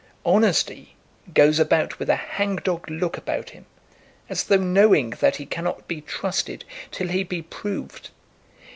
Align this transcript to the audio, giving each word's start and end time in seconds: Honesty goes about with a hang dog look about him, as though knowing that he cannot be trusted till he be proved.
Honesty 0.25 0.95
goes 1.31 1.59
about 1.59 1.99
with 1.99 2.09
a 2.09 2.15
hang 2.15 2.55
dog 2.55 2.89
look 2.89 3.17
about 3.17 3.51
him, 3.51 3.67
as 4.29 4.45
though 4.45 4.55
knowing 4.57 5.11
that 5.11 5.35
he 5.35 5.45
cannot 5.45 5.87
be 5.87 6.01
trusted 6.01 6.65
till 6.89 7.09
he 7.09 7.21
be 7.23 7.43
proved. 7.43 8.09